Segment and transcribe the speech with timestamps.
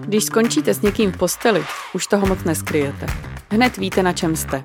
[0.00, 3.06] Když skončíte s někým v posteli, už toho moc neskryjete.
[3.50, 4.64] Hned víte, na čem jste.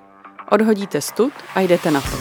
[0.52, 2.18] Odhodíte stud a jdete na to.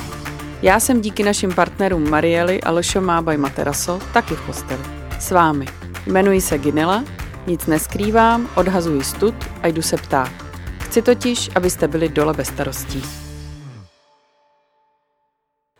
[0.62, 4.82] Já jsem díky našim partnerům Marieli a Lšo Mábaj Materaso taky v posteli.
[5.20, 5.66] S vámi.
[6.06, 7.04] Jmenuji se Ginela,
[7.46, 10.30] nic neskrývám, odhazuji stud a jdu se ptát.
[10.78, 13.02] Chci totiž, abyste byli dole bez starostí.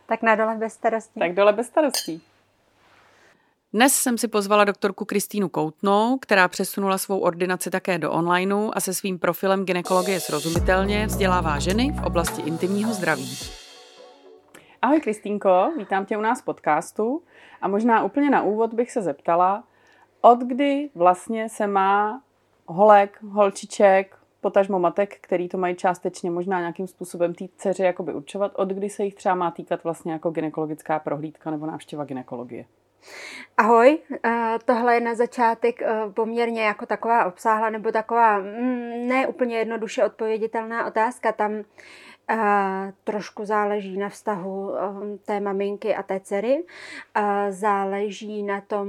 [0.05, 1.19] Tak na dole bez starostí.
[1.19, 2.21] Tak dole bez starostí.
[3.73, 8.79] Dnes jsem si pozvala doktorku Kristýnu Koutnou, která přesunula svou ordinaci také do onlineu a
[8.79, 13.37] se svým profilem ginekologie srozumitelně vzdělává ženy v oblasti intimního zdraví.
[14.81, 17.23] Ahoj Kristýnko, vítám tě u nás v podcastu
[17.61, 19.63] a možná úplně na úvod bych se zeptala,
[20.21, 22.21] od kdy vlastně se má
[22.65, 28.51] holek, holčiček, potažmo matek, který to mají částečně možná nějakým způsobem té dceři jakoby určovat,
[28.55, 32.65] od kdy se jich třeba má týkat vlastně jako ginekologická prohlídka nebo návštěva ginekologie?
[33.57, 33.97] Ahoj,
[34.65, 40.03] tohle je na začátek eh, poměrně jako taková obsáhla nebo taková mm, ne úplně jednoduše
[40.03, 41.31] odpověditelná otázka.
[41.31, 41.63] Tam
[43.03, 46.63] trošku záleží na vztahu um, té maminky a té dcery.
[47.49, 48.87] Záleží na tom,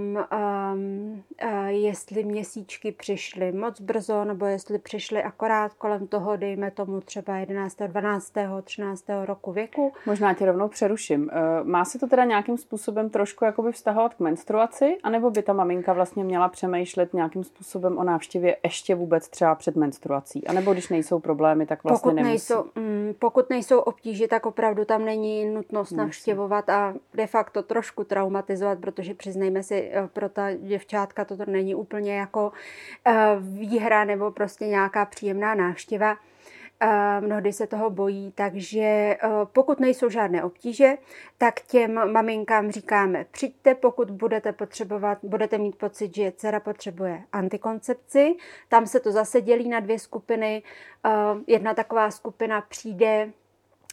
[0.72, 1.22] um,
[1.66, 7.76] jestli měsíčky přišly moc brzo, nebo jestli přišly akorát kolem toho, dejme tomu třeba 11.,
[7.86, 8.32] 12.,
[8.62, 9.04] 13.
[9.24, 9.92] roku věku.
[10.06, 11.30] Možná tě rovnou přeruším.
[11.32, 15.52] E, má se to teda nějakým způsobem trošku jakoby vztahovat k menstruaci, anebo by ta
[15.52, 20.46] maminka vlastně měla přemýšlet nějakým způsobem o návštěvě ještě vůbec třeba před menstruací?
[20.46, 22.30] A nebo když nejsou problémy, tak vlastně pokud nemusí?
[22.30, 28.04] Nejsou, mm, pokud nejsou obtíže, tak opravdu tam není nutnost navštěvovat a de facto trošku
[28.04, 32.52] traumatizovat, protože přiznejme si, eh, pro ta děvčátka toto není úplně jako
[33.06, 36.16] eh, výhra nebo prostě nějaká příjemná návštěva.
[37.20, 40.92] Mnohdy se toho bojí, takže pokud nejsou žádné obtíže,
[41.38, 48.36] tak těm maminkám říkáme, přijďte, pokud budete potřebovat, budete mít pocit, že dcera potřebuje antikoncepci.
[48.68, 50.62] Tam se to zase dělí na dvě skupiny.
[51.46, 53.32] Jedna taková skupina přijde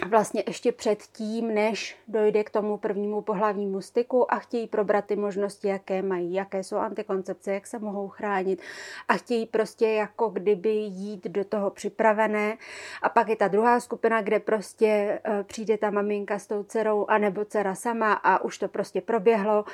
[0.06, 5.16] vlastně ještě před tím, než dojde k tomu prvnímu pohlavnímu styku a chtějí probrat ty
[5.16, 8.62] možnosti, jaké mají, jaké jsou antikoncepce, jak se mohou chránit
[9.08, 12.58] a chtějí prostě jako kdyby jít do toho připravené.
[13.02, 17.06] A pak je ta druhá skupina, kde prostě eh, přijde ta maminka s tou dcerou
[17.06, 19.66] anebo dcera sama a už to prostě proběhlo,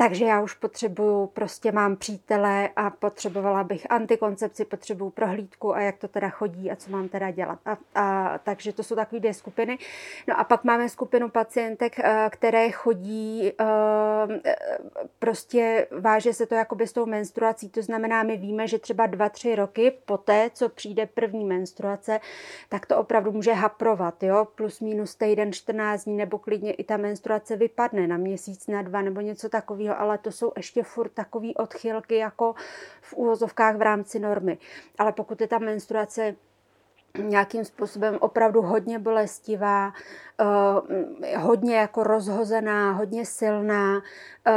[0.00, 5.98] takže já už potřebuju, prostě mám přítele a potřebovala bych antikoncepci, potřebuju prohlídku a jak
[5.98, 7.58] to teda chodí a co mám teda dělat.
[7.66, 9.78] A, a, takže to jsou takové dvě skupiny.
[10.28, 14.54] No a pak máme skupinu pacientek, eh, které chodí, eh,
[15.18, 19.28] prostě váže se to jakoby s tou menstruací, to znamená, my víme, že třeba dva,
[19.28, 22.20] tři roky poté, co přijde první menstruace,
[22.68, 26.96] tak to opravdu může haprovat, jo, plus minus týden, 14 dní, nebo klidně i ta
[26.96, 31.08] menstruace vypadne na měsíc, na dva, nebo něco takového takového, ale to jsou ještě furt
[31.08, 32.54] takové odchylky jako
[33.02, 34.58] v úvozovkách v rámci normy.
[34.98, 36.36] Ale pokud je ta menstruace
[37.22, 39.92] nějakým způsobem opravdu hodně bolestivá,
[40.40, 44.02] eh, hodně jako rozhozená, hodně silná
[44.46, 44.52] eh,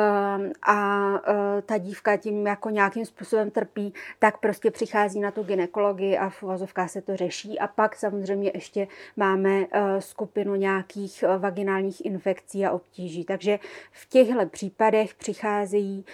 [0.61, 6.17] a eh, ta dívka tím jako nějakým způsobem trpí, tak prostě přichází na tu ginekologii
[6.17, 7.59] a v uvozovkách se to řeší.
[7.59, 9.65] A pak samozřejmě ještě máme
[9.99, 13.25] skupinu nějakých vaginálních infekcí a obtíží.
[13.25, 13.59] Takže
[13.91, 16.05] v těchto případech přicházejí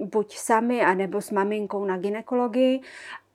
[0.00, 2.80] buď sami, anebo s maminkou na ginekologii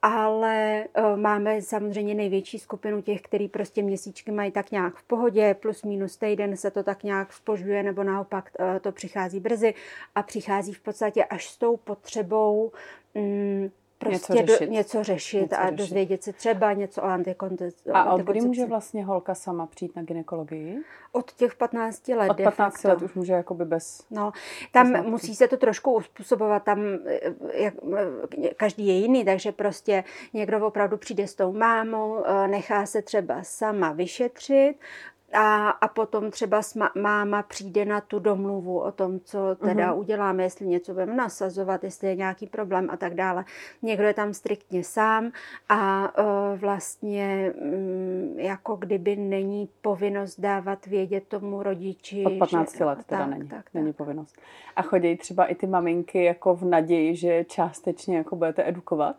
[0.02, 5.54] ale uh, máme samozřejmě největší skupinu těch, který prostě měsíčky mají tak nějak v pohodě,
[5.54, 9.74] plus minus týden se to tak nějak spožuje, nebo naopak uh, to přichází brzy
[10.16, 12.72] a přichází v podstatě až s tou potřebou
[13.14, 15.76] um, prostě něco řešit, do, něco řešit něco a řešit.
[15.76, 17.90] dozvědět se třeba něco o antikoncepci.
[17.90, 20.82] A od kdy může vlastně holka sama přijít na ginekologii?
[21.12, 22.30] Od těch 15 let.
[22.30, 24.04] Od 15 let už může jakoby bez...
[24.12, 24.32] No,
[24.72, 26.80] tam bez musí se to trošku uspůsobovat, tam
[27.54, 27.74] jak,
[28.58, 33.44] každý je jiný, takže prostě někdo opravdu přijde s tou mámou, eh, nechá se třeba
[33.44, 34.76] sama vyšetřit,
[35.34, 36.62] a, a potom třeba
[36.96, 40.00] máma přijde na tu domluvu o tom, co teda uh-huh.
[40.00, 43.46] uděláme, jestli něco budeme nasazovat, jestli je nějaký problém a tak dále.
[43.82, 45.32] Někdo je tam striktně sám
[45.70, 52.24] a uh, vlastně um, jako kdyby není povinnost dávat vědět tomu rodiči.
[52.26, 53.96] Od 15 že, let teda tak, není, tak, není tak.
[53.96, 54.38] povinnost.
[54.76, 59.16] A chodí třeba i ty maminky jako v naději, že částečně jako budete edukovat?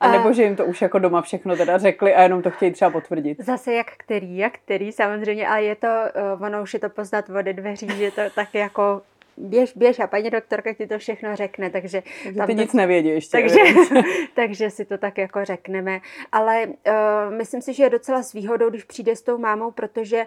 [0.00, 2.72] A nebo že jim to už jako doma všechno teda řekli a jenom to chtějí
[2.72, 3.40] třeba potvrdit.
[3.40, 5.88] Zase jak který, jak který samozřejmě, ale je to,
[6.36, 9.02] uh, ono už je to poznat ode dveří, že to tak jako
[9.36, 12.02] běž, běž a paní doktorka ti to všechno řekne, takže...
[12.24, 13.30] takže ty to, nic nevědí ještě.
[13.30, 13.60] Takže,
[14.34, 16.00] takže si to tak jako řekneme.
[16.32, 20.26] Ale uh, myslím si, že je docela s výhodou, když přijde s tou mámou, protože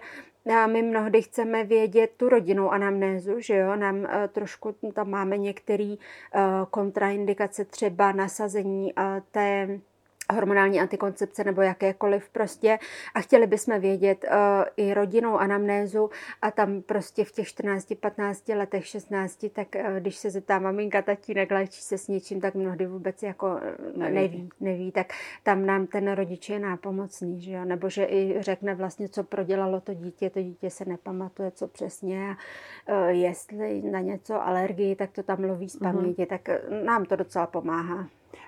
[0.55, 5.37] a my mnohdy chceme vědět tu rodinnou anamnézu, že jo, nám uh, trošku tam máme
[5.37, 9.79] některé uh, kontraindikace, třeba nasazení uh, té
[10.33, 12.79] hormonální antikoncepce nebo jakékoliv prostě
[13.15, 14.35] a chtěli bychom vědět uh,
[14.77, 16.09] i rodinnou anamnézu
[16.41, 21.01] a tam prostě v těch 14, 15 letech, 16, tak uh, když se zeptá maminka,
[21.01, 23.59] tatínek, léčí se s něčím, tak mnohdy vůbec jako
[23.95, 24.15] neví.
[24.15, 25.13] neví, neví, tak
[25.43, 27.65] tam nám ten rodič je nápomocný, že jo?
[27.65, 32.29] nebo že i řekne vlastně, co prodělalo to dítě, to dítě se nepamatuje, co přesně
[32.29, 32.35] a
[32.93, 35.93] uh, jestli na něco alergii, tak to tam loví z mhm.
[35.93, 36.27] paměti, uh-huh.
[36.27, 36.49] tak
[36.83, 38.07] nám to docela pomáhá.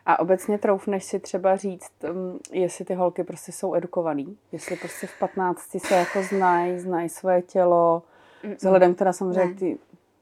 [0.10, 5.08] A obecně troufneš si třeba říct, um, jestli ty holky prostě jsou edukovaný, jestli prostě
[5.08, 8.04] v 15 se jako znají, znají svoje tělo,
[8.58, 9.78] vzhledem teda samozřejmě ty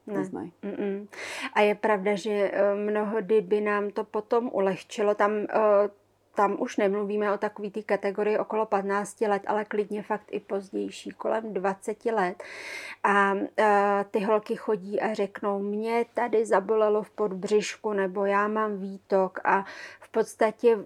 [0.06, 0.52] neznají.
[1.52, 5.14] A je pravda, že eh, mnohdy by nám to potom ulehčilo.
[5.14, 5.48] Tam eh,
[6.38, 11.10] tam už nemluvíme o takové té kategorii okolo 15 let, ale klidně fakt i pozdější,
[11.10, 12.42] kolem 20 let.
[13.04, 13.34] A, a
[14.10, 19.64] ty holky chodí a řeknou, mě tady zabolelo v podbřišku, nebo já mám výtok a
[20.00, 20.78] v podstatě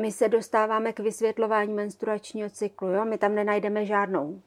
[0.00, 2.88] my se dostáváme k vysvětlování menstruačního cyklu.
[2.88, 3.04] Jo?
[3.04, 4.40] My tam nenajdeme žádnou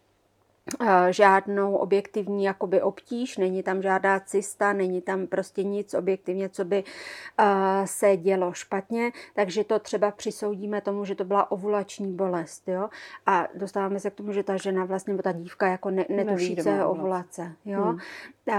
[1.09, 6.83] žádnou objektivní jakoby obtíž, není tam žádná cysta, není tam prostě nic objektivně, co by
[6.83, 7.45] uh,
[7.85, 12.89] se dělo špatně, takže to třeba přisoudíme tomu, že to byla ovulační bolest, jo,
[13.25, 16.69] a dostáváme se k tomu, že ta žena vlastně, ta dívka jako ne, netuší, co
[16.69, 17.99] je ovulace, jo, hmm.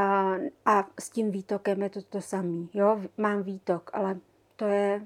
[0.01, 0.35] a,
[0.67, 4.17] a s tím výtokem je to to samé, jo, mám výtok, ale
[4.57, 5.03] to je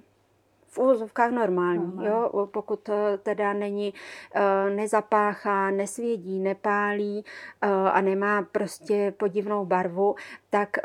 [0.75, 2.07] v úvozovkách normální, Normál.
[2.07, 3.95] jo, pokud eh, teda není,
[4.35, 7.25] eh, nezapáchá, nesvědí, nepálí
[7.63, 10.15] eh, a nemá prostě podivnou barvu,
[10.51, 10.77] tak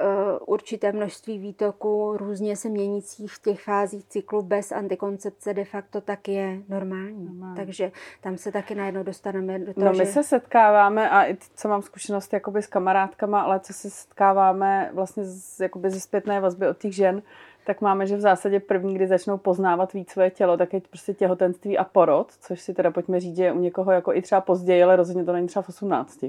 [0.46, 6.28] určité množství výtoků různě se měnících v těch fázích cyklu bez antikoncepce de facto tak
[6.28, 7.26] je normální.
[7.26, 7.56] normální.
[7.56, 7.92] Takže
[8.22, 10.06] tam se taky najednou dostaneme do toho, No my že...
[10.06, 15.24] se setkáváme a i co mám zkušenost jakoby s kamarádkama, ale co se setkáváme vlastně
[15.26, 17.22] z, jakoby ze zpětné vazby od těch žen,
[17.70, 21.14] tak máme, že v zásadě první, kdy začnou poznávat víc své tělo, tak je prostě
[21.14, 24.42] těhotenství a porod, což si teda pojďme říct, že je u někoho jako i třeba
[24.42, 26.26] později, ale rozhodně to není třeba v 18.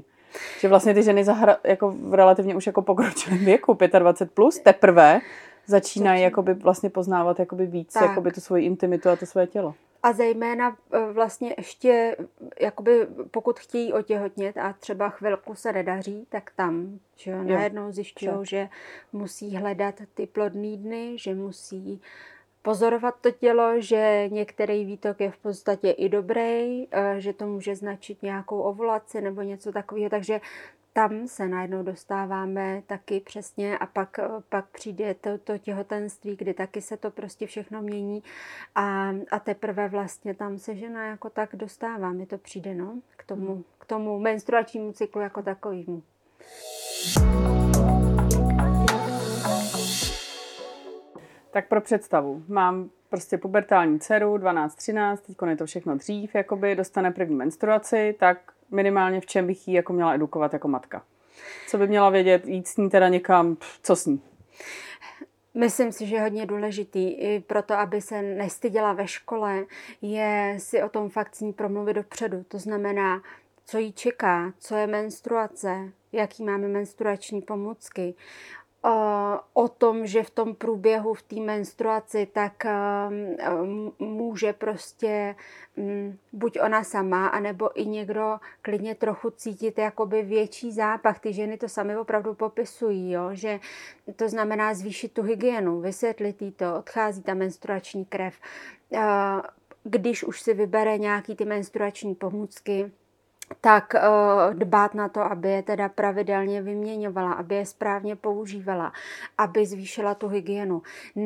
[0.61, 5.21] Že vlastně ty ženy zahra, jako v relativně už jako pokročilém věku, 25 plus, teprve
[5.67, 9.75] začínají jakoby vlastně poznávat jakoby víc jakoby tu svoji intimitu a to své tělo.
[10.03, 12.17] A zejména e, vlastně ještě,
[12.61, 18.33] jakoby pokud chtějí otěhotnět a třeba chvilku se nedaří, tak tam, že jo, najednou zjišťují,
[18.43, 18.69] že
[19.13, 22.03] musí hledat ty plodné dny, že musí
[22.63, 27.77] pozorovat to tělo, že některý výtok je v podstatě i dobrý, e, že to může
[27.77, 30.41] značit nějakou ovulaci nebo něco takového, takže
[30.93, 36.83] tam se najednou dostáváme taky přesně a pak, pak přijde to, to těhotenství, kdy taky
[36.83, 38.23] se to prostě všechno mění
[38.75, 43.25] a, a teprve vlastně tam se žena jako tak dostává, mi to přijde no, k,
[43.25, 43.65] tomu, hmm.
[43.79, 46.03] k tomu menstruačnímu cyklu jako takovému.
[51.51, 57.11] Tak pro představu, mám prostě pubertální dceru, 12-13, teď je to všechno dřív, jakoby dostane
[57.11, 61.03] první menstruaci, tak minimálně v čem bych jí jako měla edukovat jako matka?
[61.69, 64.23] Co by měla vědět, jít s ní teda někam, co s ní?
[65.55, 69.65] Myslím si, že je hodně důležitý i proto, aby se nestyděla ve škole,
[70.03, 72.45] je si o tom fakt s ní promluvit dopředu.
[72.49, 73.23] To znamená,
[73.67, 78.15] co jí čeká, co je menstruace, jaký máme menstruační pomůcky,
[79.53, 82.67] o tom, že v tom průběhu, v té menstruaci, tak
[83.61, 85.37] um, může prostě
[85.77, 91.21] um, buď ona sama, anebo i někdo klidně trochu cítit jakoby větší zápach.
[91.21, 93.29] Ty ženy to sami opravdu popisují, jo?
[93.33, 93.61] že
[94.17, 98.35] to znamená zvýšit tu hygienu, vysvětlit jí to, odchází ta menstruační krev.
[99.83, 102.93] Když už si vybere nějaký ty menstruační pomůcky,
[103.61, 108.93] tak uh, dbát na to, aby je teda pravidelně vyměňovala, aby je správně používala,
[109.39, 110.83] aby zvýšila tu hygienu.
[111.17, 111.23] Uh,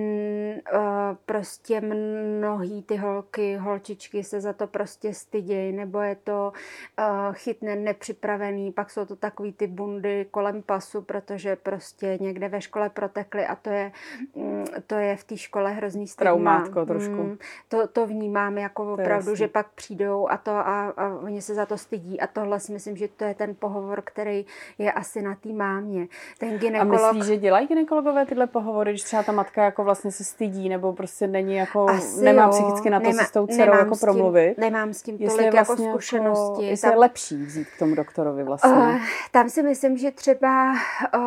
[1.26, 6.52] prostě mnohý ty holky, holčičky se za to prostě stydějí, nebo je to
[6.98, 12.60] uh, chytne nepřipravený, pak jsou to takový ty bundy kolem pasu, protože prostě někde ve
[12.60, 13.92] škole protekly a to je,
[14.34, 16.24] mm, to je v té škole hrozný stigma.
[16.24, 17.22] Traumátko trošku.
[17.22, 17.38] Mm,
[17.68, 21.66] to, to vnímám jako opravdu, že pak přijdou a to a, a oni se za
[21.66, 24.46] to stydí a tohle si myslím, že to je ten pohovor, který
[24.78, 26.08] je asi na té mámě.
[26.38, 27.00] Ten gynekolog...
[27.00, 30.68] A myslíš, že dělají gynekologové tyhle pohovory, když třeba ta matka jako vlastně se stydí
[30.68, 33.72] nebo prostě není jako, asi nemá jo, psychicky na to nemá, si s tou dcerou
[33.72, 34.58] jako s tím, promluvit?
[34.58, 36.52] Nemám s tím tolik jako vlastně jako zkušenosti.
[36.52, 38.70] Jako, jestli tam, je lepší vzít k tomu doktorovi vlastně.
[38.70, 38.96] Uh,
[39.30, 40.72] tam si myslím, že třeba
[41.16, 41.20] uh,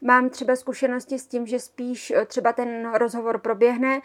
[0.00, 4.02] mám třeba zkušenosti s tím, že spíš třeba ten rozhovor proběhne, uh,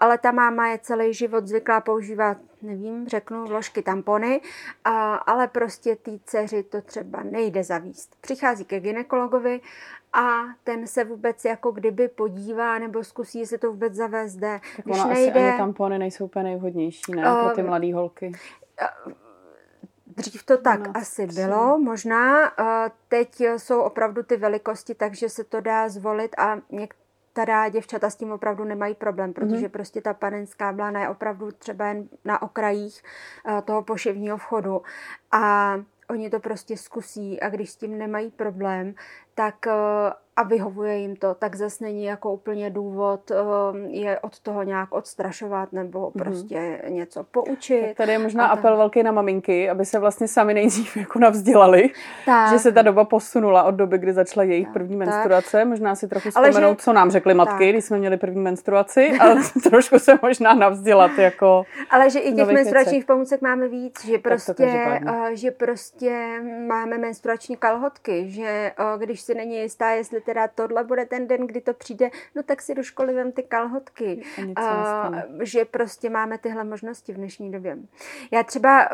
[0.00, 4.40] ale ta máma je celý život zvyklá používat nevím, řeknu vložky tampony,
[4.84, 8.16] a, ale prostě té dceři to třeba nejde zavíst.
[8.20, 9.60] Přichází ke ginekologovi
[10.12, 14.60] a ten se vůbec jako kdyby podívá nebo zkusí, jestli to vůbec zavést jde.
[14.76, 17.32] Tak Když ono nejde, asi ani tampony nejsou úplně nejvhodnější, ne?
[17.32, 18.32] Uh, pro ty ehm, mladé holky.
[19.06, 19.12] Uh,
[20.16, 22.52] Dřív to tak no, asi bylo, možná.
[23.08, 26.58] Teď jsou opravdu ty velikosti, takže se to dá zvolit a
[27.32, 29.70] některá děvčata s tím opravdu nemají problém, protože mm-hmm.
[29.70, 33.02] prostě ta panenská blána je opravdu třeba jen na okrajích
[33.64, 34.82] toho poševního vchodu.
[35.32, 35.74] A
[36.10, 38.94] oni to prostě zkusí a když s tím nemají problém,
[39.34, 39.66] tak
[40.36, 44.94] a vyhovuje jim to, tak zase není jako úplně důvod um, je od toho nějak
[44.94, 46.24] odstrašovat nebo mhm.
[46.24, 46.90] prostě mm-hmm.
[46.90, 47.86] něco poučit.
[47.86, 48.78] Tak tady je možná apel tam...
[48.78, 51.90] velký na maminky, aby se vlastně sami nejdřív jako navzdělali,
[52.26, 52.52] tak.
[52.52, 55.58] že se ta doba posunula od doby, kdy začala jejich tak, první menstruace.
[55.58, 55.68] Tak.
[55.68, 56.84] Možná si trochu vzpomenout, že...
[56.84, 57.68] co nám řekly matky, tak.
[57.68, 59.34] když jsme měli první menstruaci a
[59.70, 63.06] trošku se možná navzdělat jako Ale že i těch menstruačních věcech.
[63.06, 69.34] pomůcek máme víc, že prostě, uh, že prostě máme menstruační kalhotky, že uh, když si
[69.34, 72.82] není jistá, jestli teda tohle bude ten den, kdy to přijde, no tak si do
[72.82, 74.22] školy vem ty kalhotky.
[74.56, 75.10] A,
[75.42, 77.78] že prostě máme tyhle možnosti v dnešní době.
[78.30, 78.88] Já třeba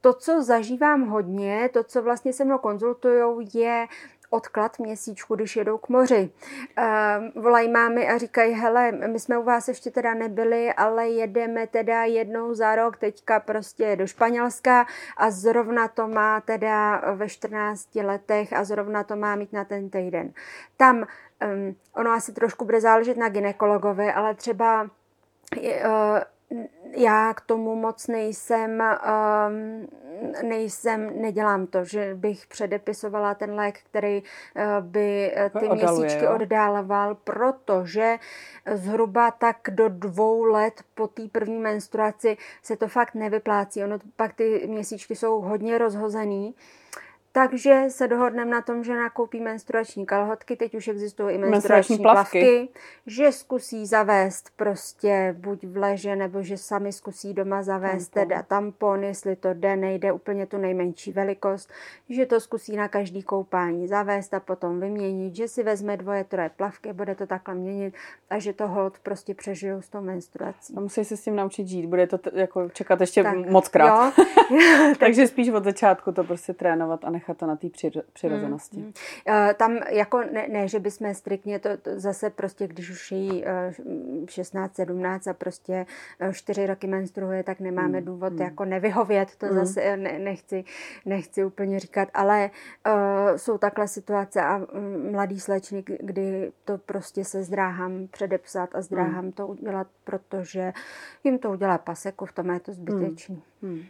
[0.00, 3.86] to, co zažívám hodně, to, co vlastně se mnou konzultujou, je
[4.34, 6.30] odklad měsíčku, když jedou k moři.
[6.78, 11.66] Uh, volají mámy a říkají, hele, my jsme u vás ještě teda nebyli, ale jedeme
[11.66, 14.86] teda jednou za rok teďka prostě do Španělska
[15.16, 19.90] a zrovna to má teda ve 14 letech a zrovna to má mít na ten
[19.90, 20.32] týden.
[20.76, 24.90] Tam um, ono asi trošku bude záležet na ginekologovi, ale třeba uh,
[26.90, 29.88] já k tomu moc nejsem, um,
[30.42, 36.24] nejsem, nedělám to, že bych předepisovala ten lék, který uh, by eh, ty Odaluje, měsíčky
[36.24, 36.34] jo?
[36.34, 38.16] oddáloval, protože
[38.74, 43.84] zhruba tak do dvou let po té první menstruaci se to fakt nevyplácí.
[43.84, 46.54] Ono pak ty měsíčky jsou hodně rozhozený
[47.36, 51.98] takže se dohodneme na tom, že nakoupí menstruační kalhotky, teď už existují i menstruační, menstruační
[51.98, 52.40] plavky.
[52.40, 52.68] plavky,
[53.06, 58.28] že zkusí zavést prostě buď v leže, nebo že sami zkusí doma zavést tampon.
[58.28, 61.70] teda tampon, jestli to jde, nejde úplně tu nejmenší velikost,
[62.08, 66.50] že to zkusí na každý koupání zavést a potom vyměnit, že si vezme dvoje, troje
[66.56, 67.94] plavky, bude to takhle měnit
[68.30, 70.74] a že to hold prostě přežijou s tou menstruací.
[70.76, 73.68] A musí se s tím naučit žít, bude to t- jako čekat ještě tak, moc
[73.68, 74.14] krát.
[74.98, 77.68] Takže spíš od začátku to prostě trénovat a nechat nechat to na té
[78.12, 78.76] přirozenosti.
[78.76, 78.92] Mm, mm.
[79.56, 83.44] Tam jako ne, ne, že bychom striktně to, to zase prostě, když už je
[84.28, 85.86] 16, 17 a prostě
[86.32, 88.42] 4 eh, roky menstruuje, tak nemáme mm, důvod mm.
[88.42, 89.54] jako nevyhovět, to mm.
[89.54, 90.64] zase ne, nechci,
[91.04, 92.50] nechci úplně říkat, ale
[92.86, 98.80] uh, jsou takhle situace a um, mladý slečny, kdy to prostě se zdráhám předepsat a
[98.80, 99.32] zdráhám mm.
[99.32, 100.72] to udělat, protože
[101.24, 103.42] jim to udělá paseku, v tom je to zbytečný.
[103.62, 103.70] Mm.
[103.70, 103.82] Mm.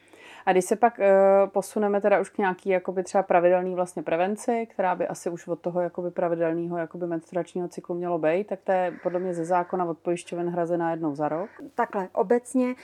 [0.47, 1.05] A když se pak uh,
[1.51, 5.61] posuneme teda už k nějaký jakoby třeba pravidelný vlastně prevenci, která by asi už od
[5.61, 9.85] toho jakoby pravidelného jakoby menstruačního cyklu mělo být, tak to je podle mě ze zákona
[9.85, 11.51] od pojišťoven hrazená jednou za rok.
[11.75, 12.75] Takhle, obecně uh,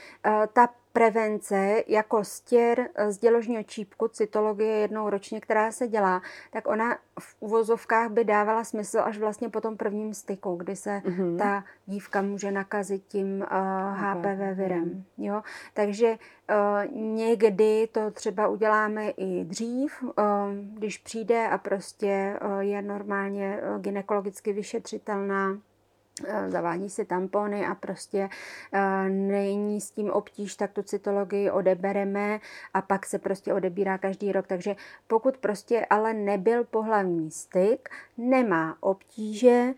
[0.53, 6.99] ta prevence jako stěr z děložního čípku, cytologie jednou ročně, která se dělá, tak ona
[7.21, 11.39] v uvozovkách by dávala smysl až vlastně po tom prvním styku, kdy se mm-hmm.
[11.39, 13.47] ta dívka může nakazit tím uh,
[13.97, 14.85] HPV virem.
[14.85, 15.05] Mm.
[15.19, 15.43] Jo?
[15.75, 20.13] Takže uh, někdy to třeba uděláme i dřív, uh,
[20.75, 25.70] když přijde a prostě uh, je normálně uh, ginekologicky vyšetřitelná Eh,
[26.49, 28.29] zavádí si tampony a prostě
[28.73, 32.41] eh, není s tím obtíž, tak tu cytologii odebereme
[32.75, 34.47] a pak se prostě odebírá každý rok.
[34.47, 34.77] Takže
[35.07, 37.89] pokud prostě ale nebyl pohlavní styk,
[38.19, 39.75] nemá obtíže,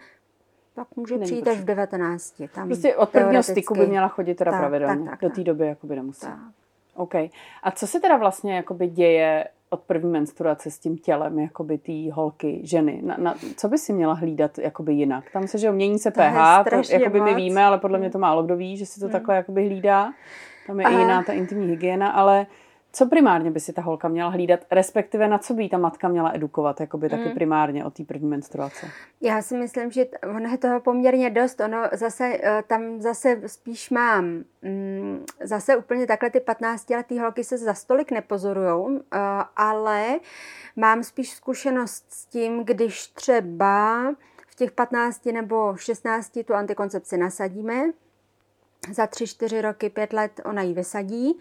[0.75, 2.43] pak může Není přijít až v 19.
[2.55, 5.05] Tam prostě od prvního styku by měla chodit teda tak, pravidelně.
[5.05, 6.27] Tak, tak, Do té doby jakoby nemusí.
[6.27, 6.39] Tak.
[6.95, 7.15] OK.
[7.63, 12.13] A co se teda vlastně jakoby děje od první menstruace s tím tělem, jakoby té
[12.13, 13.01] holky, ženy.
[13.03, 15.25] Na, na, co by si měla hlídat jakoby jinak?
[15.33, 18.19] Tam se, že mění se to pH, to jakoby my víme, ale podle mě to
[18.19, 19.13] málo kdo ví, že si to hmm.
[19.13, 20.13] takhle jakoby hlídá.
[20.67, 20.99] Tam je Aha.
[20.99, 22.47] i jiná ta intimní hygiena, ale
[22.93, 26.31] co primárně by si ta holka měla hlídat, respektive na co by ta matka měla
[26.35, 27.35] edukovat, jakoby taky mm.
[27.35, 28.87] primárně od té první menstruace?
[29.21, 30.07] Já si myslím, že
[30.37, 31.61] ono je toho poměrně dost.
[31.61, 34.25] Ono zase, eh, tam zase spíš mám,
[34.63, 39.19] mm, zase úplně takhle ty 15-letý holky se za stolik nepozorujou, eh,
[39.57, 40.19] ale
[40.77, 44.03] mám spíš zkušenost s tím, když třeba
[44.49, 47.85] v těch 15 nebo 16 tu antikoncepci nasadíme,
[48.91, 51.39] za 3-4 roky, 5 let ona ji vysadí,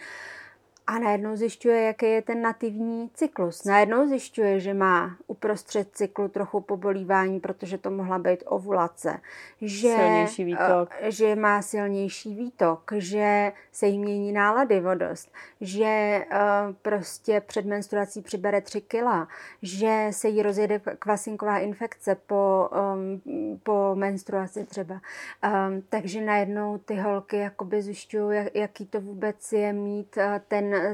[0.88, 3.63] a najednou zjišťuje, jaký je ten nativní cyklus.
[3.63, 9.19] Najednou zjišťuje, že má uprostřed cyklu trochu pobolívání, protože to mohla být ovulace.
[9.61, 10.89] Že, silnější výtok.
[11.00, 17.65] Eh, že má silnější výtok, že se jí mění nálady vodost, že uh, prostě před
[17.65, 19.27] menstruací přibere 3 kila,
[19.61, 23.21] že se jí rozjede kvasinková infekce po, um,
[23.63, 24.93] po menstruaci třeba.
[24.93, 30.23] Um, takže najednou ty holky jakoby zjišťují, jak, jaký to vůbec je mít uh,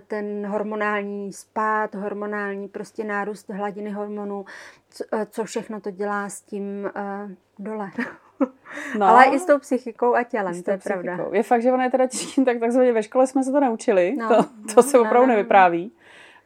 [0.07, 4.45] ten ten, hormonální spát, hormonální prostě nárůst hladiny hormonů,
[4.89, 6.63] co, eh, co všechno to dělá s tím
[6.95, 7.91] uh, dole.
[8.99, 11.03] No, Ale i s tou psychikou a tělem, to je psychikou.
[11.03, 11.25] pravda.
[11.31, 14.15] Je fakt, že ona je teda těžký, tak takzvaně ve škole jsme se to naučili,
[14.15, 15.91] no, to, to no, se opravdu no, nevypráví.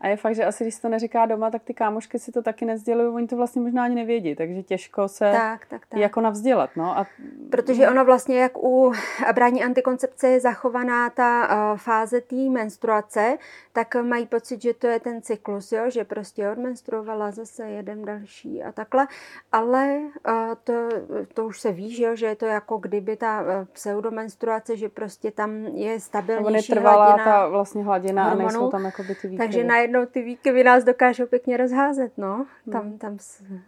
[0.02, 2.66] A je fakt, že asi když to neříká doma, tak ty kámošky si to taky
[2.66, 6.00] nezdělují, oni to vlastně možná ani nevědí, takže těžko se tak, tak, tak.
[6.00, 6.70] jako navzdělat.
[6.76, 6.98] No.
[6.98, 7.06] A...
[7.50, 8.92] Protože ono vlastně, jak u
[9.36, 13.38] brání antikoncepce je zachovaná ta uh, fáze té menstruace,
[13.74, 15.90] tak mají pocit, že to je ten cyklus, jo?
[15.90, 19.08] že prostě odmenstruovala zase jeden další a takhle.
[19.52, 20.90] Ale uh, to,
[21.34, 22.16] to už se ví, že, jo?
[22.16, 27.06] že je to jako kdyby ta uh, pseudomenstruace, že prostě tam je stabilnější no, trvalá
[27.06, 29.38] hladina ta vlastně hladina hormonů, a nejsou tam jako by ty výkyvy.
[29.38, 32.46] Takže najednou ty výkyvy nás dokážou pěkně rozházet, no.
[32.72, 32.98] Tam, hmm.
[32.98, 33.18] tam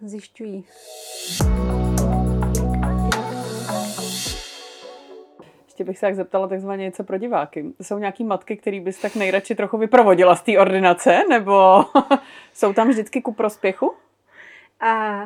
[0.00, 0.66] zjišťují.
[5.64, 7.64] Ještě bych se tak zeptala takzvaně něco pro diváky.
[7.82, 11.84] Jsou nějaký matky, který bys tak nejradši trochu vyprovodila z té ordinace, nebo
[12.52, 13.94] jsou tam vždycky ku prospěchu?
[14.80, 15.24] A...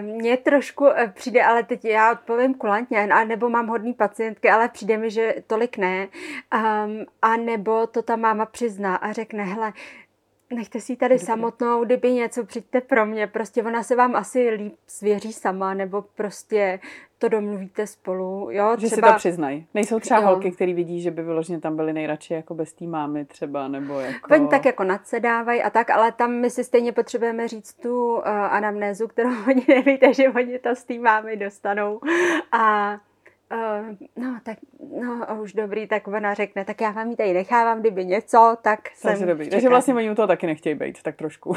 [0.00, 4.68] Mně trošku eh, přijde, ale teď já odpovím kulantně, a nebo mám hodný pacientky, ale
[4.68, 6.08] přijde mi, že tolik ne.
[6.54, 9.72] Um, a nebo to ta máma přizná a řekne, hele,
[10.54, 11.26] nechte si tady Dobře.
[11.26, 16.02] samotnou, kdyby něco, přijďte pro mě, prostě ona se vám asi líp svěří sama, nebo
[16.02, 16.80] prostě
[17.18, 19.08] to domluvíte spolu, jo, Že třeba...
[19.08, 19.66] si to přiznají.
[19.74, 20.26] Nejsou třeba jo.
[20.26, 24.00] holky, které vidí, že by vyloženě tam byly nejradši jako bez té mámy třeba, nebo
[24.00, 24.34] jako...
[24.34, 28.22] Oni tak jako nadsedávají a tak, ale tam my si stejně potřebujeme říct tu uh,
[28.26, 32.00] anamnézu, kterou oni neví, takže oni to z té mámy dostanou
[32.52, 32.96] a
[33.52, 34.58] Uh, no, tak,
[35.00, 38.80] no, už dobrý, tak ona řekne, tak já vám ji tady nechávám, kdyby něco, tak
[38.94, 39.50] jsem Takže dobrý.
[39.50, 41.56] Takže vlastně oni u toho taky nechtějí být, tak trošku.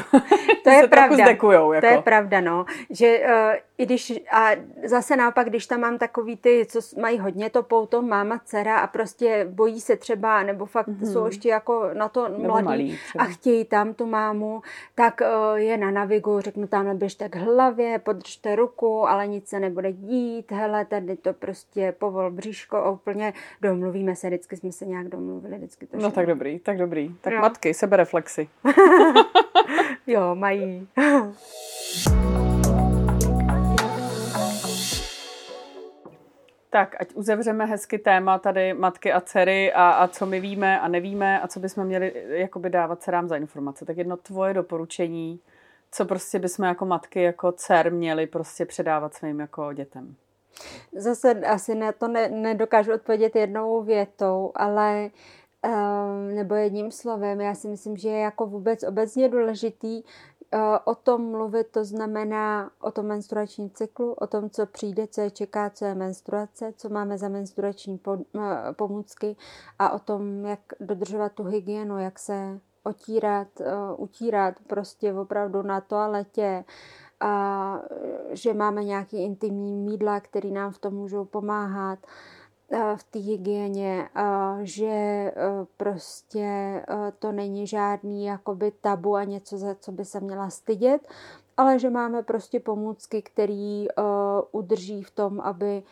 [0.64, 1.24] To je pravda.
[1.24, 1.86] Zdekujou, jako.
[1.86, 2.64] To je pravda, no.
[2.90, 4.50] Že uh, i když, a
[4.84, 8.86] zase naopak, když tam mám takový ty, co mají hodně to pouto, máma, dcera a
[8.86, 11.12] prostě bojí se třeba, nebo fakt mm-hmm.
[11.12, 14.62] jsou ještě jako na to nebo mladí malý, a chtějí tam tu mámu,
[14.94, 19.60] tak uh, je na navigu, řeknu tam běžte k hlavě, podržte ruku, ale nic se
[19.60, 24.86] nebude dít, hele, tady to prostě povol bříško a úplně domluvíme se, vždycky jsme se
[24.86, 27.14] nějak domluvili, vždycky to No tak dobrý, tak dobrý.
[27.20, 27.40] Tak jo.
[27.40, 28.48] matky, sebereflexy.
[30.06, 30.88] jo, mají.
[36.74, 40.88] Tak, ať uzavřeme hezky téma tady matky a dcery a, a co my víme a
[40.88, 43.84] nevíme a co bychom měli jakoby dávat dcerám za informace.
[43.84, 45.40] Tak jedno tvoje doporučení,
[45.92, 50.14] co prostě bychom jako matky, jako dcer měli prostě předávat svým jako dětem.
[50.96, 55.10] Zase asi na to ne, nedokážu odpovědět jednou větou, ale
[55.66, 57.40] um, nebo jedním slovem.
[57.40, 60.33] Já si myslím, že je jako vůbec obecně důležitý Eh,
[60.84, 65.30] o tom mluvit, to znamená o tom menstruačním cyklu, o tom, co přijde, co je
[65.30, 69.36] čeká, co je menstruace, co máme za menstruační eh, pomůcky
[69.78, 75.80] a o tom, jak dodržovat tu hygienu, jak se otírat, eh, utírat prostě opravdu na
[75.80, 76.64] toaletě,
[77.20, 77.80] a
[78.30, 81.98] že máme nějaký intimní mídla, které nám v tom můžou pomáhat
[82.96, 84.08] v té hygieně,
[84.62, 85.32] že e,
[85.76, 86.82] prostě
[87.18, 91.08] to není žádný jakoby tabu a něco, za co by se měla stydět,
[91.56, 93.86] ale že máme prostě pomůcky, které e,
[94.52, 95.82] udrží v tom, aby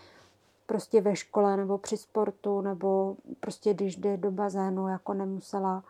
[0.66, 5.84] prostě ve škole nebo při sportu nebo prostě když jde do bazénu, jako nemusela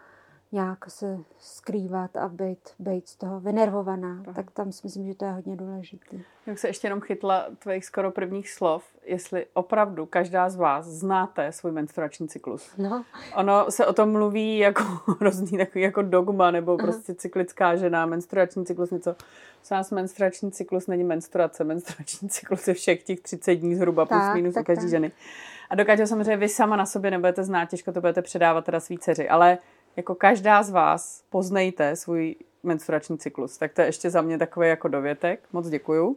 [0.52, 4.32] nějak se skrývat a být, být z toho vynervovaná, Aha.
[4.34, 6.16] tak tam si myslím, že to je hodně důležité.
[6.46, 11.52] Jak se ještě jenom chytla tvých skoro prvních slov, jestli opravdu každá z vás znáte
[11.52, 12.70] svůj menstruační cyklus.
[12.78, 13.04] No.
[13.36, 14.82] Ono se o tom mluví jako
[15.20, 19.10] hrozný takový jako dogma, nebo prostě cyklická žena, menstruační cyklus, něco.
[19.70, 24.18] U nás menstruační cyklus není menstruace, menstruační cyklus je všech těch 30 dní zhruba tak,
[24.18, 24.90] plus minus tak, u každé tak.
[24.90, 25.12] ženy.
[25.70, 28.98] A dokáže samozřejmě vy sama na sobě nebudete znát, těžko to budete předávat teda svý
[28.98, 29.58] dceři, ale
[29.96, 33.58] jako každá z vás poznejte svůj menstruační cyklus.
[33.58, 35.40] Tak to je ještě za mě takový jako dovětek.
[35.52, 36.16] Moc děkuju.